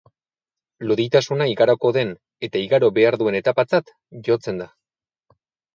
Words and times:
Loditasuna 0.91 1.47
igaroko 1.51 1.93
den 1.99 2.15
eta 2.49 2.65
igaro 2.67 2.91
behar 2.99 3.21
duen 3.25 3.41
etapatzat 3.43 3.95
jotzen 4.31 4.65
da. 4.65 4.71